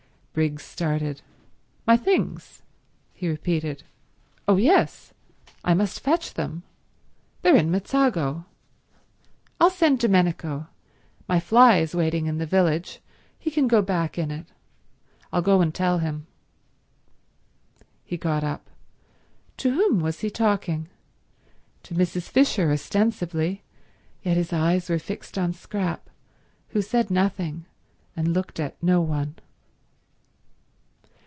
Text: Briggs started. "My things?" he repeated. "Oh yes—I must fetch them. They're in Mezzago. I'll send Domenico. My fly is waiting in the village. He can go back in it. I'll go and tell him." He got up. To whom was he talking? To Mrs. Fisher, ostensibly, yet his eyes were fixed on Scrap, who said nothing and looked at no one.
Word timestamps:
Briggs 0.33 0.63
started. 0.63 1.21
"My 1.85 1.97
things?" 1.97 2.61
he 3.13 3.27
repeated. 3.27 3.83
"Oh 4.47 4.55
yes—I 4.55 5.73
must 5.73 5.99
fetch 5.99 6.35
them. 6.35 6.63
They're 7.41 7.57
in 7.57 7.69
Mezzago. 7.69 8.45
I'll 9.59 9.69
send 9.69 9.99
Domenico. 9.99 10.67
My 11.27 11.41
fly 11.41 11.79
is 11.79 11.93
waiting 11.93 12.27
in 12.27 12.37
the 12.37 12.45
village. 12.45 13.01
He 13.37 13.51
can 13.51 13.67
go 13.67 13.81
back 13.81 14.17
in 14.17 14.31
it. 14.31 14.45
I'll 15.33 15.41
go 15.41 15.59
and 15.59 15.75
tell 15.75 15.97
him." 15.97 16.27
He 18.05 18.15
got 18.15 18.41
up. 18.45 18.69
To 19.57 19.71
whom 19.71 19.99
was 19.99 20.21
he 20.21 20.29
talking? 20.29 20.87
To 21.83 21.93
Mrs. 21.93 22.29
Fisher, 22.29 22.71
ostensibly, 22.71 23.63
yet 24.23 24.37
his 24.37 24.53
eyes 24.53 24.87
were 24.89 24.97
fixed 24.97 25.37
on 25.37 25.51
Scrap, 25.51 26.09
who 26.69 26.81
said 26.81 27.11
nothing 27.11 27.65
and 28.15 28.31
looked 28.33 28.61
at 28.61 28.81
no 28.81 29.01
one. 29.01 29.35